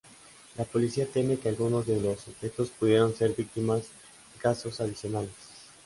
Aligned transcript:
La 0.57 0.63
policía 0.63 1.05
teme 1.05 1.37
que 1.37 1.47
algunos 1.49 1.85
de 1.85 2.01
los 2.01 2.21
sujetos 2.21 2.71
pudieron 2.71 3.13
ser 3.15 3.35
víctimas 3.35 3.81
en 4.33 4.39
casos 4.41 4.81
adicionales. 4.81 5.29